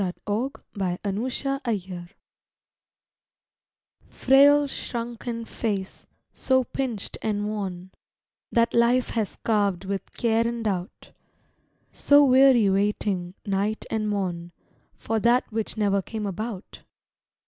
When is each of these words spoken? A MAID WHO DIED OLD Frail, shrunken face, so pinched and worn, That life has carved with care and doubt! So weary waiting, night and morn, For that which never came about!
A 0.01 0.05
MAID 0.05 0.15
WHO 0.25 0.53
DIED 0.73 0.99
OLD 1.83 2.09
Frail, 4.09 4.65
shrunken 4.65 5.45
face, 5.45 6.07
so 6.33 6.63
pinched 6.63 7.19
and 7.21 7.45
worn, 7.45 7.91
That 8.51 8.73
life 8.73 9.11
has 9.11 9.35
carved 9.43 9.85
with 9.85 10.11
care 10.17 10.47
and 10.47 10.63
doubt! 10.63 11.11
So 11.91 12.25
weary 12.25 12.67
waiting, 12.67 13.35
night 13.45 13.85
and 13.91 14.09
morn, 14.09 14.53
For 14.97 15.19
that 15.19 15.43
which 15.51 15.77
never 15.77 16.01
came 16.01 16.25
about! 16.25 16.81